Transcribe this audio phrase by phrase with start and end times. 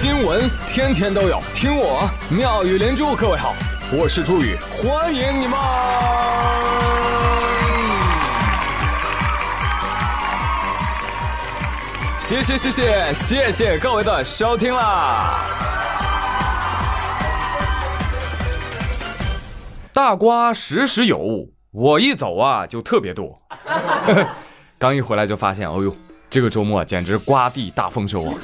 [0.00, 3.14] 新闻天天都有，听我妙语连珠。
[3.14, 3.54] 各位好，
[3.92, 5.58] 我是朱宇，欢迎你们！
[12.18, 15.38] 谢谢谢谢谢谢各位的收听啦！
[19.92, 23.38] 大瓜时时有，我一走啊就特别多。
[24.80, 25.94] 刚一回来就发现，哦呦，
[26.30, 28.34] 这个周末简直瓜地大丰收啊！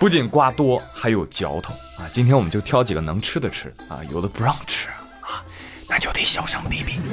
[0.00, 2.08] 不仅瓜多，还有嚼头啊！
[2.10, 4.88] 今天我们就挑几个能吃的吃啊，有的不让吃
[5.20, 5.44] 啊，
[5.86, 6.98] 那就得小声逼逼。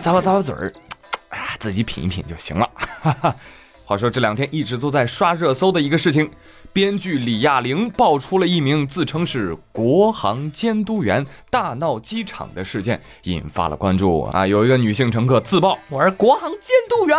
[0.00, 0.72] 咂吧咂吧嘴儿，
[1.30, 2.70] 哎呀，自己品一品就行了。
[2.78, 3.34] 哈哈。
[3.86, 6.28] 话说这两天一直都在刷热搜的一个事情，
[6.72, 14.44] 编剧李亚玲爆出了一名自称是国航监督员大闹机场的事件，引发了关注啊！
[14.44, 17.16] 有一个女性乘客自曝我是国航监督员。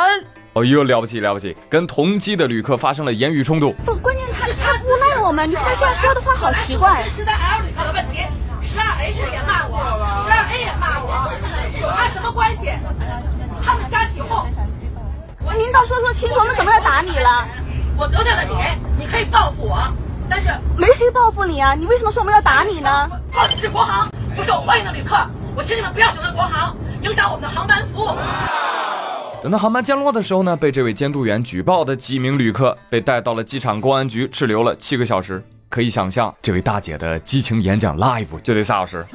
[0.51, 1.55] 哦呦，了不起了不起！
[1.69, 3.71] 跟同机的旅客发生了言语冲突。
[3.85, 7.07] 不，关键是他诬赖我们，你看他这样说的话好奇怪。
[7.15, 8.27] 十三 L 旅客的问题，
[8.61, 9.79] 十二 H 也骂我，
[10.25, 11.31] 十二 A 也骂我，
[11.79, 12.71] 有他什么关系？
[13.63, 14.45] 他们瞎起哄。
[15.55, 17.47] 您倒说说清楚，我们怎么要打你了？
[17.97, 19.79] 我得罪了你，你可以报复我，
[20.29, 21.73] 但是没谁报复你啊！
[21.73, 23.09] 你为什么说我们要打你呢？
[23.33, 25.15] 我是国航不受欢迎的旅客，
[25.55, 28.09] 我请你们不要选择国航，影响我们的航班服务。
[29.41, 35.43] 等到航班降落的时候呢，被这位监督员举报的几名旅客被带到了机场公安局滞留了七个小时。
[35.69, 39.05] 可以想象，这位大姐的激情演讲 live 就得仨小时。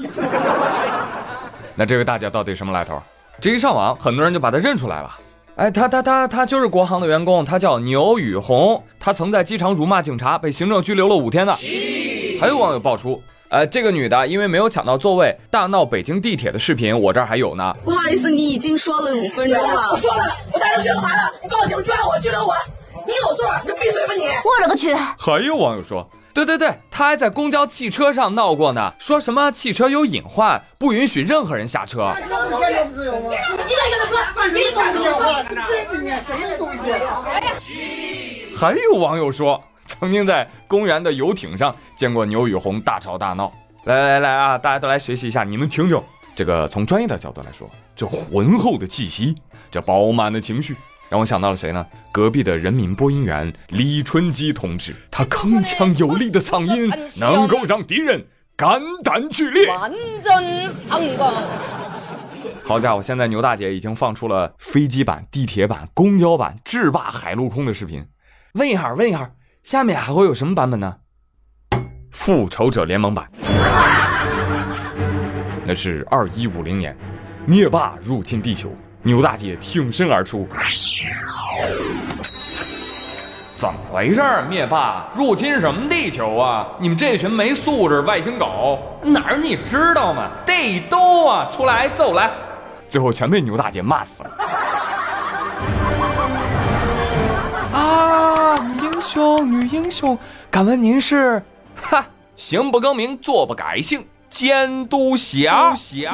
[1.74, 3.00] 那这位大姐到底什么来头？
[3.40, 5.10] 这一上网，很多人就把她认出来了。
[5.56, 11.54] 哎，他他他他就是国航的员工，他叫牛雨红，他曾在机场辱骂警察，被行政拘留了五天呢。
[12.40, 13.22] 还有网友爆出。
[13.50, 17.76] 呃，这个女的因为没有抢到座位，大闹北京地铁的视频，我这儿还有呢。
[17.84, 19.90] 不好意思，你已经说了五分钟了。
[19.90, 22.54] 我说了，我大声宣传了，你报警抓我，拘留我。
[23.06, 24.22] 你有座，你就闭嘴吧你。
[24.24, 24.94] 我勒个去！
[24.94, 32.14] 还有网友说，对对对，他还在公交汽车上闹过呢，说什么汽车有隐患，不允许任何人下车。
[32.18, 34.18] 一个一个的说，
[34.52, 35.44] 别管着说。
[35.68, 38.54] 这里面什么东西？
[38.56, 39.62] 还有网友说。
[39.84, 43.52] 曾经在公园的游艇上见过牛雨红大吵大闹。
[43.84, 46.00] 来来来啊，大家都来学习一下，你们听听。
[46.34, 49.36] 这个从专业的角度来说，这浑厚的气息，
[49.70, 50.74] 这饱满的情绪，
[51.12, 51.86] 让我想到了谁呢？
[52.10, 56.90] 隔壁的人民播音员李春基同志，他铿锵有力的嗓音
[57.20, 59.66] 能够让敌人肝胆俱裂。
[62.64, 68.02] 好家伙，现在牛大姐已经放出了飞机版、地铁版、公交版制霸海陆空的视频。
[68.54, 69.32] 问一下，问一下。
[69.62, 70.96] 下面还会有什么版本呢？
[72.10, 73.30] 复仇者联盟版，
[75.66, 76.96] 那是二一五零年，
[77.44, 80.48] 灭霸入侵地球，牛大姐挺身而出。
[83.56, 84.22] 怎么回事？
[84.48, 86.66] 灭霸入侵什么地球啊？
[86.78, 90.28] 你们这群没素质外星狗，哪儿你知道吗？
[90.46, 91.48] 得兜啊！
[91.50, 92.30] 出来揍来！
[92.88, 94.30] 最后全被牛大姐骂死了。
[97.72, 98.54] 啊！
[98.80, 100.18] 英雄女英雄，
[100.50, 101.42] 敢问您是？
[101.74, 102.04] 哈，
[102.36, 105.72] 行不更名，坐不改姓，监督侠。
[105.74, 106.12] 侠。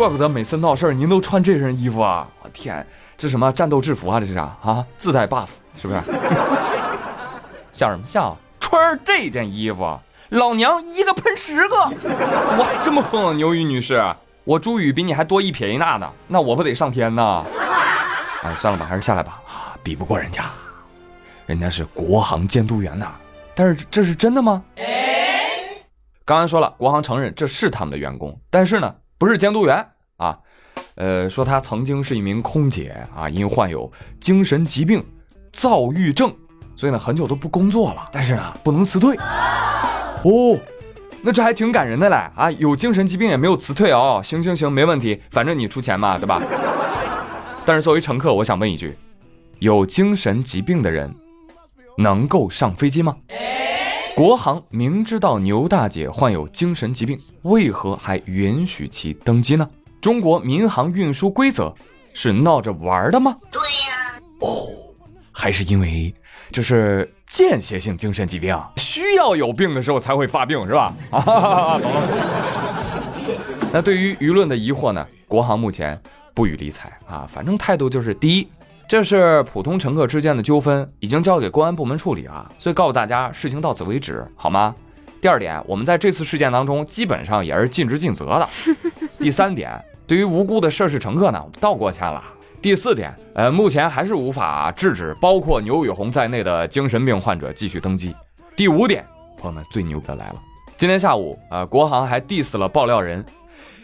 [0.00, 2.26] 怪不得每次闹事儿您都穿这身衣服啊！
[2.42, 2.86] 我天，
[3.18, 4.18] 这什么战斗制服啊？
[4.18, 4.56] 这是啥？
[4.62, 6.00] 啊，自带 buff 是不是？
[7.70, 8.34] 像什么像？
[8.58, 10.00] 穿这件衣服，
[10.30, 11.76] 老娘一个喷十个！
[11.76, 14.02] 哇，这么横，牛宇女士。
[14.44, 17.44] 我朱宇比你还多一撇一捺呢，那我不得上天呐？
[18.42, 19.42] 哎，算了吧，还是下来吧。
[19.46, 20.46] 啊，比不过人家，
[21.44, 23.12] 人家是国航监督员呐。
[23.54, 24.64] 但是这是真的吗？
[26.24, 29.86] 刚才说了，国航承认这是他们的员工，但是呢，不是监督员
[30.16, 30.38] 啊。
[30.94, 35.04] 呃，说他曾经是一名空姐啊，因患有精神疾病、
[35.52, 36.34] 躁郁症，
[36.74, 38.08] 所以呢，很久都不工作了。
[38.10, 39.14] 但是呢，不能辞退。
[39.16, 40.58] 哦。
[41.22, 42.50] 那这还挺感人的嘞啊！
[42.52, 44.22] 有精神疾病也没有辞退哦。
[44.24, 46.40] 行行行，没问题，反正你出钱嘛，对吧？
[47.66, 48.96] 但是作为乘客，我想问一句：
[49.58, 51.14] 有精神疾病的人
[51.98, 53.14] 能够上飞机吗？
[54.20, 59.66] 国航明知道牛大姐患有精神疾病，为何还允许其登机呢？
[59.98, 61.74] 中国民航运输规则
[62.12, 63.34] 是闹着玩的吗？
[63.50, 64.20] 对呀。
[64.40, 64.68] 哦，
[65.32, 66.14] 还是因为
[66.52, 67.10] 这是。
[67.28, 70.92] 间歇性精神疾病需要有病的时候才会发病，是吧？
[71.12, 72.02] 啊，懂了。
[73.72, 75.06] 那对于舆论的疑惑呢？
[75.28, 75.98] 国航目前
[76.34, 78.48] 不予理睬啊，反正态度就是：第一，
[78.90, 84.74] 这是普通乘客之间的纠纷，已经交给公安部门处理了，所以告诉大家，事情到此为止，好吗？
[85.20, 88.48] 第二点，我们在这次事件当中基本上也是尽职尽责的。
[89.20, 92.20] 第三点，对于无辜的涉事乘客呢，道过歉了。
[92.60, 98.12] 第四点，呃，目前还是无法制止包括牛宇红在内的精神病患者继续登机。
[98.56, 99.06] 第五点，
[99.38, 100.42] 朋友们最牛的来了，
[100.76, 103.24] 今天下午，呃，国航还 diss 了爆料人，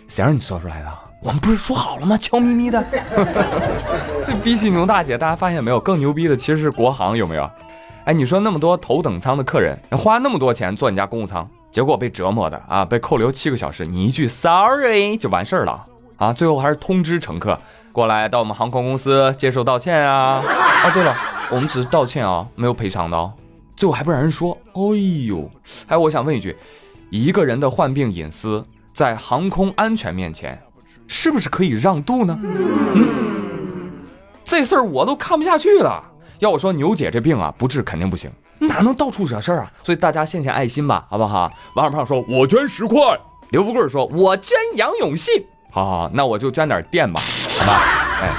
[0.08, 1.05] 谁让你说出来的？
[1.22, 2.16] 我们不是说好了吗？
[2.16, 2.84] 悄咪咪的。
[4.24, 5.80] 这比起牛大姐，大家发现没有？
[5.80, 7.50] 更牛逼的其实是国航，有没有？
[8.04, 15.84] 哎，你说那么多头等舱的客人花那么多钱坐你家公务舱，结果被折磨的啊，被扣留七个小时，你一句 sorry 就完事儿了
[16.16, 16.32] 啊？
[16.32, 17.58] 最后还是通知乘客。
[17.90, 20.42] 过来到我们航空公司接受道歉啊！
[20.84, 21.16] 啊，对了，
[21.50, 23.32] 我们只是道歉啊，没有赔偿的哦。
[23.74, 24.80] 最后还不让人说，哎
[25.26, 25.50] 呦！
[25.86, 26.54] 哎，我想问一句，
[27.10, 30.58] 一个人的患病隐私在航空安全面前，
[31.08, 32.38] 是不是可以让渡呢？
[32.42, 33.90] 嗯，
[34.44, 36.02] 这事儿我都看不下去了。
[36.38, 39.72] 要我说，牛姐这病啊，不治肯定不行，哪能到处惹事儿啊？
[39.82, 41.50] 所以大家献献爱心吧，好不好？
[41.74, 43.16] 王二胖说，我捐十块；
[43.50, 45.44] 刘富贵说，我捐杨永信。
[45.70, 47.20] 好好，那我就捐点电吧，
[47.58, 47.80] 好吧？
[48.20, 48.30] 哎，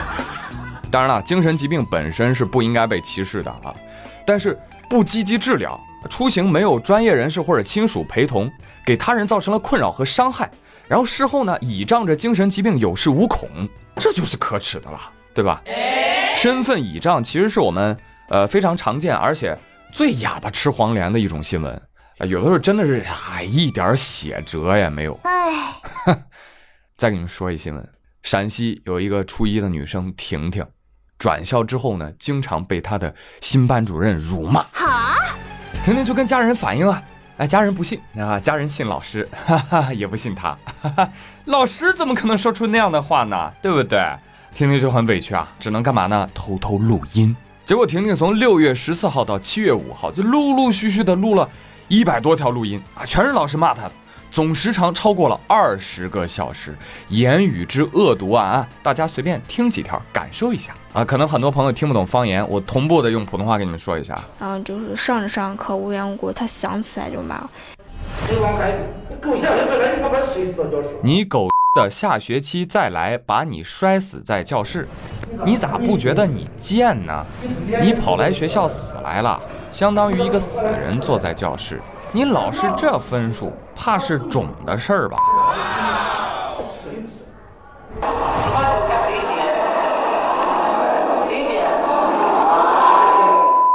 [0.92, 3.74] 当然了，精神疾病本身是不应该被歧视的啊，
[4.25, 4.58] 但是
[4.90, 5.80] 不积极治疗，
[6.10, 8.52] 出行没有专业人士或者亲属陪同，
[8.86, 10.50] 给他人造成了困扰和伤害，
[10.88, 13.50] 然后事后呢倚仗着精神疾病有恃无恐，
[13.98, 15.00] 这就是可耻的了，
[15.34, 15.62] 对吧？
[16.36, 17.98] 身份倚仗其实是我们
[18.30, 19.57] 呃非常常见而且
[19.92, 21.74] 最哑巴吃黄连的一种新闻
[22.19, 26.24] 啊，有的时候真的是哎一点血辙也没有，哎。
[26.95, 27.89] 再给你们说一新闻：
[28.24, 30.66] 陕西有一个初一的女生婷婷，
[31.19, 34.66] 转校之后呢，经常被她的新班主任辱骂。
[34.72, 35.16] 好，
[35.84, 37.04] 婷婷就跟家人反映啊，
[37.38, 41.10] 哎，家人不信啊，家人信老师，哈哈，也不信他，哈哈，
[41.45, 43.51] 老师怎么可能说出那样的话呢？
[43.62, 44.00] 对不对？
[44.56, 46.28] 婷婷就很委屈啊，只能干嘛呢？
[46.34, 47.36] 偷偷录音。
[47.63, 51.48] 结果婷婷从六月十四号到七月五号，就陆陆续续的录了
[51.88, 53.92] 一百多条录音啊，全是老师骂她的。
[54.29, 56.75] 总时长超过了二十个小时，
[57.07, 58.68] 言语之恶毒啊！
[58.83, 61.03] 大家随便听几条，感受一下啊！
[61.03, 64.24] 可能很多朋友听不懂方言，我同步的用普通话给你们说一下。
[64.39, 67.50] 啊，就是上着上课无缘无故，他想起来就骂。
[71.01, 74.88] 你狗的下学期再来，把你摔死在教室，
[75.45, 77.25] 你咋不觉得你贱呢？
[77.81, 79.41] 你跑来学校死来了，
[79.71, 81.81] 相当于一个死人坐在教室。
[82.13, 85.18] 你老是这分数，怕是种的事儿吧？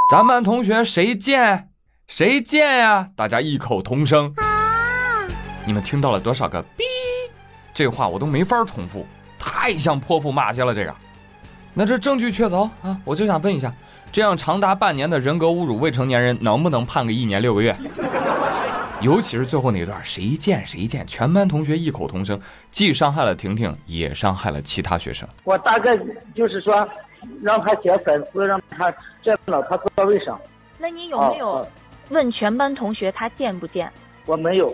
[0.09, 1.69] 咱班同学谁贱？
[2.07, 3.07] 谁贱呀？
[3.15, 4.33] 大家异口同声。
[5.65, 6.83] 你们听到了多少个“哔”？
[7.73, 9.05] 这话我都没法重复，
[9.39, 10.75] 太像泼妇骂街了。
[10.75, 10.93] 这个，
[11.73, 12.97] 那这证据确凿啊！
[13.05, 13.73] 我就想问一下。
[14.11, 17.75] 这样长达半年的人格侮辱未成年人，能不能判个一年六个月？
[19.03, 22.39] 尤其是最后那段，谁见谁见，全班同学异口同声，
[22.71, 25.27] 既伤害了婷婷，也伤害了其他学生。
[25.43, 25.97] 我大概
[26.33, 26.87] 就是说，
[27.41, 28.89] 让他写粉丝，让他
[29.21, 30.39] 见到他座位上。
[30.77, 31.67] 那你有没有
[32.09, 33.91] 问全班同学他见不见？
[34.25, 34.73] 我没有，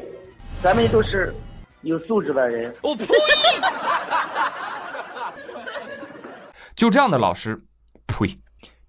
[0.61, 1.33] 咱们都是
[1.81, 2.71] 有素质的人。
[2.83, 3.05] 我呸！
[6.75, 7.59] 就这样的老师，
[8.05, 8.39] 呸！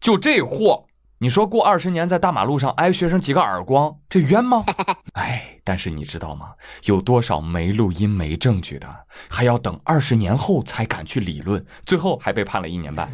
[0.00, 0.84] 就这货，
[1.22, 4.64] 你说过二十年在大马路上挨学生几个耳光，这冤吗？
[5.12, 6.52] 哎，但是你知道吗？
[6.84, 8.88] 有多少没录音没证据的，
[9.28, 13.06] 还要等二十年后才敢去理论，最后还被判了一年半。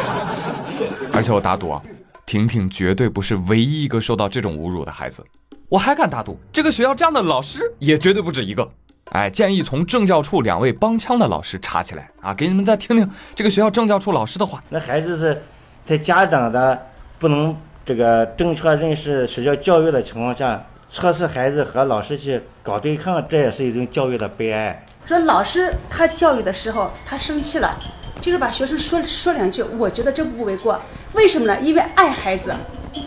[1.14, 1.80] 而且我打赌啊，
[2.26, 5.24] 婷婷绝对不是唯一一个受到这种侮辱的孩子。
[5.70, 8.70] 我还敢打赌，这个学校这样的老师也绝对不止一个。
[9.12, 12.34] 哎，建议从政教处两位帮腔的老师查起来啊！
[12.34, 14.62] 给你们再听听这个学校政教处老师的话。
[14.68, 15.42] 那孩子是
[15.86, 16.84] 在家长的
[17.16, 24.84] 不能这个正确认识学校教育的情况下，测试孩子和老师去搞对抗，这也是一种教育的悲哀。
[25.06, 27.78] 说老师他教育的时候他生气了，
[28.20, 30.76] 就是把学生说说两句，我觉得这不为过。
[31.12, 31.56] 为什么呢？
[31.60, 32.52] 因为爱孩子，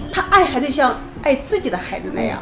[0.09, 2.41] 他爱孩子像爱自己的孩子那样。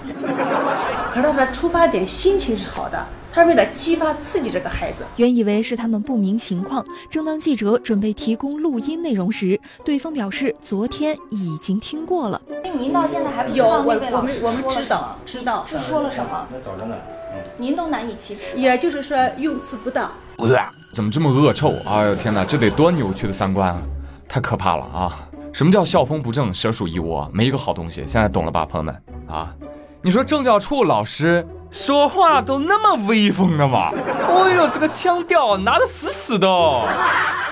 [1.12, 3.03] 可是他的出发点心情是好的。
[3.38, 12.41] 他为了激发刺激这个孩子，原以为是他们不明情况，正当记者准备提供录音内容时，对方表示昨天已经听过了。
[12.63, 15.15] 那您到现在还不知道那位老师说了什么？
[15.24, 16.48] 知道是说了什么？
[16.65, 16.96] 找着呢。
[17.58, 18.58] 您都难以启齿。
[18.58, 20.12] 也就是说用词不当。
[20.91, 21.75] 怎么这么恶臭？
[21.86, 23.79] 哎呦天哪，这得多扭曲的三观啊！
[24.27, 25.29] 太可怕了啊！
[25.53, 27.98] 什么叫校风不正，蛇鼠一窝，没一个好东西。
[28.08, 28.96] 现在懂了吧，朋友们
[29.27, 29.53] 啊？
[30.01, 31.46] 你说政教处老师？
[31.70, 33.92] 说话都那么威风的吗？
[34.28, 36.48] 哦呦，这个腔调拿得死死的。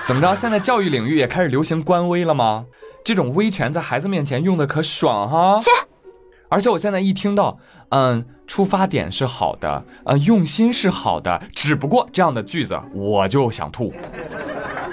[0.04, 0.34] 怎么着？
[0.34, 2.64] 现在教育领域也开始流行官威了吗？
[3.04, 5.58] 这种威权在孩子面前用的可爽哈。
[6.48, 7.58] 而且我现在一听到，
[7.90, 13.92] 嗯，出发点是好的，呃，用心是好的，只不过这样的句子我就想吐。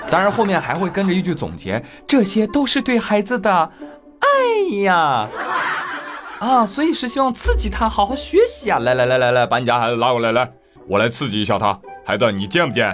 [0.10, 3.72] 当然后面还会跟着一句总结，这些都是对孩子的
[4.20, 5.28] 爱呀，
[6.44, 8.78] 啊，所以是希望刺激他好好学习啊。
[8.80, 10.52] 来来来来来，把你家孩子拉过来，来，
[10.90, 11.80] 我来刺激一下他。
[12.06, 12.94] 孩子，你贱不贱？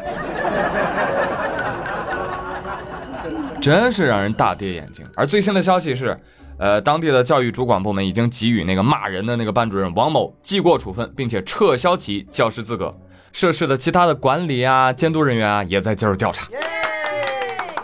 [3.59, 5.03] 真是让人大跌眼镜。
[5.15, 6.15] 而最新的消息是。
[6.59, 12.93] 呃，当地的教育主管部门已经给予那个骂人的那个班主任王某记过处分，并且撤销其教师资格。
[13.31, 16.49] 涉事的其他的管理啊、监督人员啊，也在接受调查。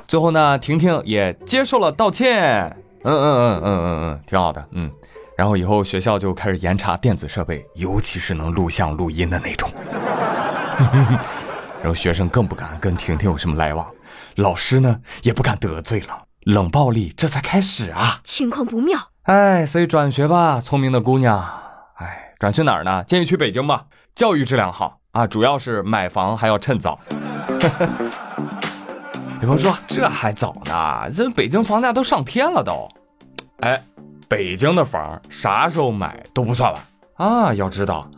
[0.10, 2.66] 最后呢，婷婷也接受了道歉。
[3.06, 4.68] 嗯嗯嗯嗯嗯嗯，挺好的。
[4.72, 4.92] 嗯，
[5.38, 9.70] 然后以后学校就开始严查电子设备，尤其是能录像录音的那种。
[11.82, 13.88] 然后学生更不敢跟婷婷有什么来往，
[14.36, 16.24] 老师呢也不敢得罪了。
[16.42, 19.00] 冷暴力这才开始啊，情况不妙。
[19.24, 21.44] 哎，所以转学吧，聪明的姑娘。
[21.96, 23.04] 哎，转去哪儿呢？
[23.04, 27.00] 建议去北京吧，教育质量好啊，主要是买房还要趁早。
[29.42, 32.88] 有朋友说这还早呢，这北京房价都上天了都。
[33.62, 33.82] 哎，
[34.28, 36.82] 北京的房啥时候买都不算晚
[37.16, 37.54] 啊。
[37.54, 38.10] 要知道，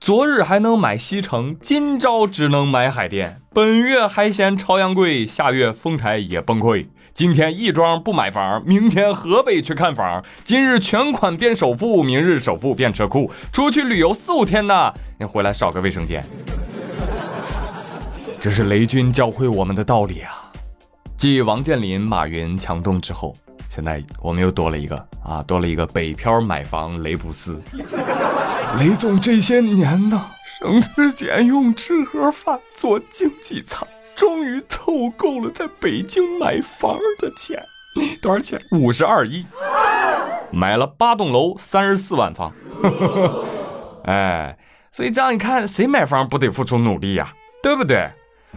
[0.00, 3.40] 昨日还能买西城，今朝只能买海淀。
[3.52, 6.86] 本月还嫌朝阳贵，下月丰台也崩溃。
[7.14, 10.22] 今天亦庄不买房，明天河北去看房。
[10.44, 13.30] 今日全款变首付，明日首付变车库。
[13.50, 16.22] 出去旅游四五天呢，你回来少个卫生间。
[18.38, 20.52] 这是雷军教会我们的道理啊！
[21.16, 23.34] 继王健林、马云强东之后，
[23.68, 27.60] 现在我们又多了一个啊，多了一个北漂买房雷布斯。
[28.80, 30.26] 雷总这些年呢，
[30.60, 33.86] 省吃俭用吃盒饭，做经济舱。
[34.14, 37.62] 终于凑够了在北京买房的钱，
[38.22, 38.58] 多少钱？
[38.70, 39.44] 五十二亿，
[40.50, 42.50] 买了八栋楼，三十四万方。
[44.04, 44.56] 哎，
[44.90, 47.30] 所以这样一看，谁买房不得付出努力呀？
[47.62, 48.10] 对不对？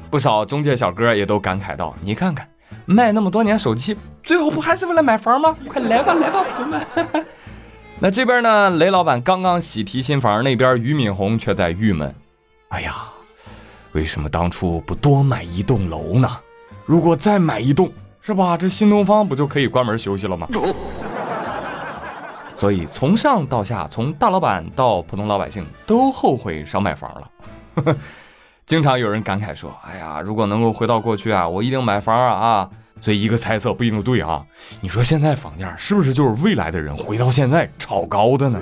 [0.09, 2.47] 不少中介小哥也都感慨道：“你看看，
[2.91, 5.55] 卖那么多年手机，最后不还是为了买房吗？
[5.69, 7.25] 快来吧，来吧，朋友们。
[8.01, 8.71] ”那这边呢？
[8.71, 12.11] 雷老板刚刚喜提新房，那边俞敏洪却在郁闷
[12.69, 12.95] ：“哎呀。”
[13.93, 16.29] 为什么当初不多买一栋楼呢？
[16.85, 17.91] 如果再买一栋，
[18.21, 18.57] 是吧？
[18.57, 20.47] 这新东方不就可以关门休息了吗？
[22.55, 27.95] 所以从上到下，从大老板到普通老百姓，都后悔少买房了。
[28.69, 32.29] 经常有人感慨说：“哎呀，如果能够回到过去啊，我一定买房啊！”
[32.61, 32.69] 啊，
[33.01, 34.45] 所以一个猜测不一定对啊。
[34.79, 38.61] 你说现在房价是不是就是未来的人回到现在炒高的呢？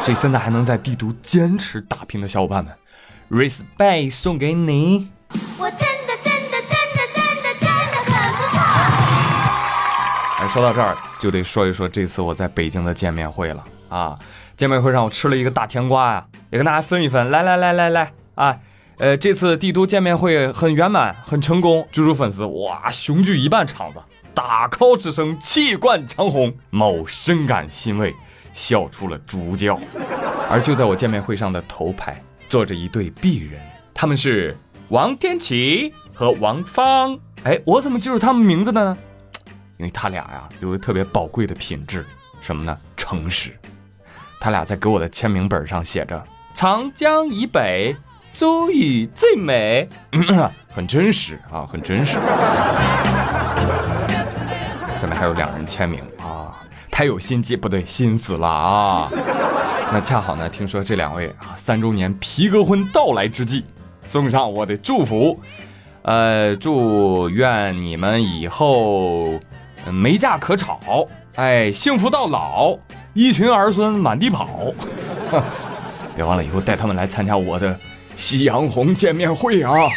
[0.00, 2.72] 所以现在还能在帝都坚持打拼的小伙伴们。
[3.30, 5.10] respect 送给你。
[5.58, 8.60] 我真的真的真的真的真的很不错。
[10.38, 14.14] 哎，说到这儿就得说一说这次我在北京的见面会了啊！
[14.56, 17.30] 见面会上我吃了一个大甜瓜呀，也跟大家分一分。
[17.30, 18.58] 来来来来来啊！
[18.98, 21.86] 呃，这次帝都见面会很圆满，很成功。
[21.90, 23.98] 猪猪粉丝哇，雄踞一半场子，
[24.32, 28.14] 大 call 之声气贯长虹，某深感欣慰，
[28.52, 29.78] 笑出了猪叫。
[30.48, 32.22] 而就在我见面会上的头排。
[32.48, 33.58] 坐着一对璧人，
[33.94, 34.54] 他们是
[34.90, 37.18] 王天琪和王芳。
[37.44, 38.96] 哎，我怎么记住他们名字的呢？
[39.78, 42.04] 因为他俩呀有个特别宝贵的品质，
[42.42, 42.78] 什么呢？
[42.94, 43.58] 诚实。
[44.38, 46.22] 他俩在给我的签名本上写着
[46.52, 47.96] “长江以北，
[48.32, 52.18] 珠玉最美”，嗯 很真实啊，很真实。
[54.98, 56.56] 下面还有两人签名啊，
[56.90, 59.08] 太有心机，不对，心思了啊。
[59.92, 63.64] 那恰好呢，听说这两位啊三周年皮革婚到来之际，
[64.04, 65.38] 送上我的祝福，
[66.02, 69.38] 呃，祝愿你们以后
[69.90, 72.78] 没架可吵，哎，幸福到老，
[73.12, 74.72] 一群儿孙满地跑。
[76.16, 77.78] 别忘了以后带他们来参加我的
[78.22, 79.88] 夕阳红见面会啊！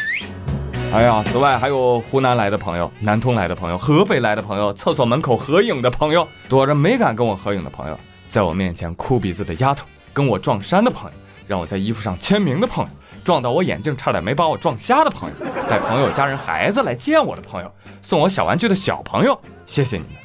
[0.92, 7.96] 哎呀，此外还有湖南来的朋友、南通来的朋友、河北来的朋友、厕所门口合影的朋友、躲着没敢跟我合影的朋友。
[8.28, 11.16] 在我面前哭鼻子的丫头，跟我撞衫的朋友，
[11.48, 12.90] 让我在衣服上签名的朋友，
[13.24, 15.36] 撞到我眼镜差点没把我撞瞎的朋友，
[15.70, 20.16] 带朋友、家人、孩子来见我的朋友，送我小玩具的小朋友，谢谢你们，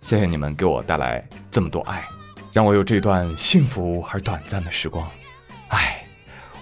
[0.00, 2.02] 谢谢你们给我带来这么多爱，
[2.50, 5.06] 让我有这段幸福而短暂的时光。
[5.68, 6.01] 唉，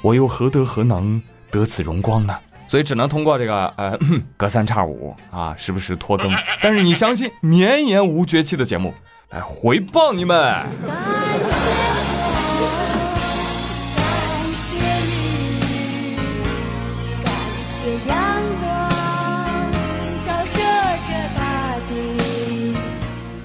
[0.02, 2.34] 我又何德何能得此荣光呢？
[2.66, 3.98] 所以只能通过这个呃
[4.36, 8.94] 隔三差五啊，时不时拖更，但是你相信绵延无绝期的节目。
[9.30, 10.64] 来回报你们。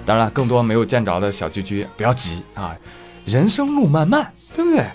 [0.06, 2.76] 当然，更多没有见着的小居居不要急啊，
[3.26, 4.86] 人生路漫漫，对不对？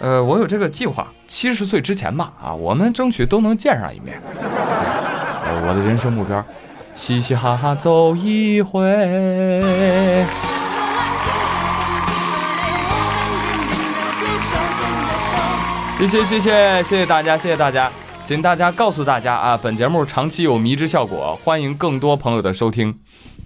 [0.00, 4.20] 呃，我有这个计划，七十岁之前吧，啊，我们争取都能见上一面。
[5.66, 6.44] 我的人生目标，
[6.94, 8.80] 嘻嘻哈哈走一回。
[15.98, 17.90] 谢谢谢谢谢谢大家，谢谢大家，
[18.24, 22.94] 请大家告诉大家啊，本节目长期有迷之效果，欢迎更多朋友的收听。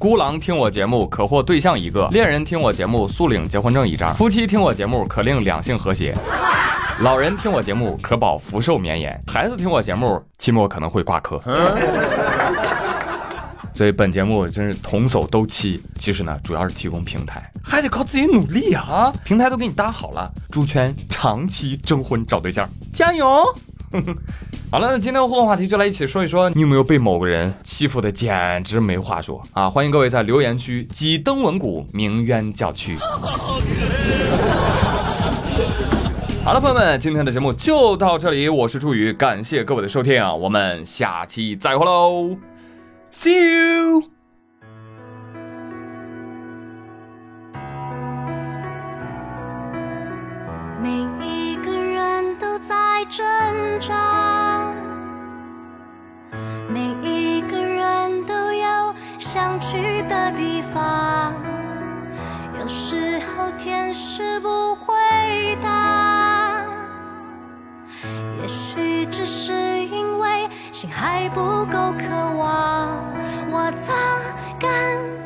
[0.02, 6.12] 孤狼听我节目可获对象一个，恋人听我节目速领结婚证一张，夫妻听我节目可令两性和谐，
[7.02, 11.40] 老人听我节目可保福寿绵延，孩子听我节目期末可能会挂科。
[13.74, 19.14] 所以本节目真是童叟都欺，其实呢，主要是提供平台，还得靠自己努力啊！
[19.24, 23.44] 平台都给你搭好了，猪圈长期征婚找对象，加油！
[24.72, 29.68] 好了，那今天的互动话题就来一起说一说，你有没有被某个人欺负的简直没话说啊？
[29.68, 32.96] 欢迎各位在留言区挤登文谷鸣冤叫屈。
[36.42, 42.34] 好了，朋友们，今天的节目就到这里，我是朱宇，感谢各位的收听啊，我们下期再会喽。
[43.12, 44.21] See you。
[64.22, 64.94] 是不回
[65.60, 66.64] 答，
[68.40, 72.96] 也许只是因为心还不够渴望。
[73.50, 73.92] 我擦
[74.60, 74.70] 干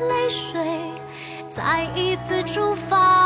[0.09, 0.91] 泪水，
[1.47, 3.16] 再一次出发。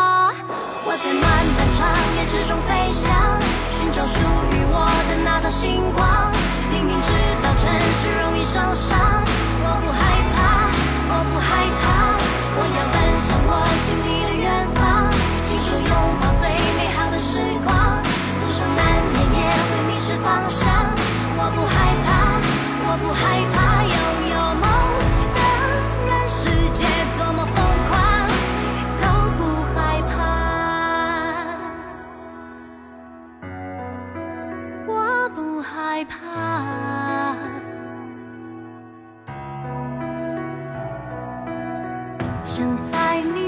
[42.44, 43.41] 想在你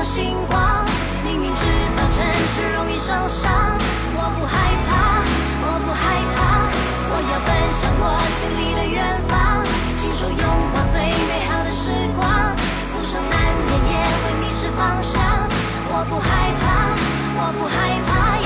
[0.00, 0.58] 的星光。
[1.22, 1.62] 明明知
[1.94, 3.52] 道城市容易受伤，
[4.16, 4.56] 我不害
[4.88, 5.20] 怕，
[5.60, 6.40] 我不害怕，
[7.12, 9.62] 我要奔向我心里的远方。
[9.98, 10.40] 亲手拥
[10.72, 12.24] 抱最美好的时光，
[12.96, 13.36] 路上难
[13.68, 15.20] 免也会迷失方向。
[15.92, 16.96] 我不害怕，
[17.36, 18.39] 我不害怕，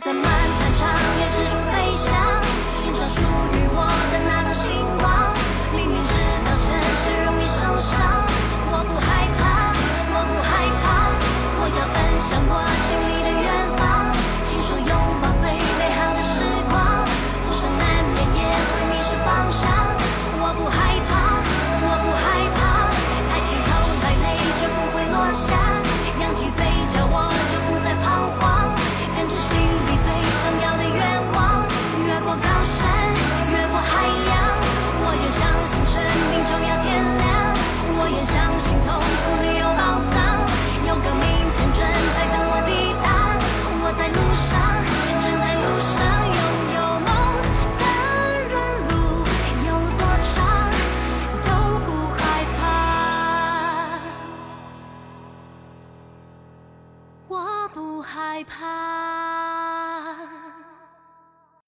[0.00, 0.69] 在慢慢。